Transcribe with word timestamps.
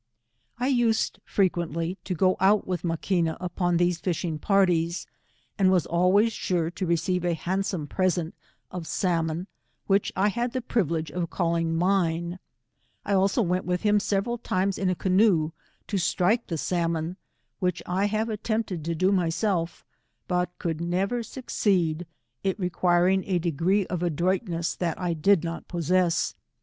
I 0.57 0.65
used 0.65 1.19
frequently 1.25 1.95
to 2.05 2.15
go 2.15 2.35
out 2.39 2.65
with 2.65 2.81
Maquina 2.81 3.37
upoo 3.39 3.77
these 3.77 3.99
fishing 3.99 4.39
parties, 4.39 5.05
and 5.59 5.69
was 5.69 5.85
always 5.85 6.33
sure 6.33 6.71
to 6.71 6.87
re 6.87 6.95
ceive 6.95 7.23
a 7.23 7.35
handsome 7.35 7.85
present 7.85 8.33
of 8.71 8.87
salmon, 8.87 9.45
which 9.85 10.11
I 10.15 10.29
had 10.29 10.53
the 10.53 10.61
privilege 10.63 11.11
of 11.11 11.29
calling 11.29 11.75
mine; 11.75 12.39
I 13.05 13.13
also 13.13 13.43
went 13.43 13.65
with 13.65 13.81
him 13.83 13.99
several 13.99 14.39
times 14.39 14.79
in 14.79 14.89
a 14.89 14.95
canoe, 14.95 15.51
to 15.85 15.99
strike 15.99 16.47
the 16.47 16.57
salmon, 16.57 17.17
which 17.59 17.83
I 17.85 18.05
have 18.05 18.27
attempted 18.27 18.83
to 18.85 18.95
do 18.95 19.11
myself, 19.11 19.85
but 20.27 20.49
could 20.57 20.79
jaever 20.79 21.21
succeed, 21.23 22.07
it 22.43 22.59
requiring 22.59 23.23
a 23.27 23.37
degree 23.37 23.85
of 23.85 24.01
adroitness 24.01 24.73
that 24.77 24.99
I 24.99 25.13
did 25.13 25.43
not 25.43 25.67
possess. 25.67 26.33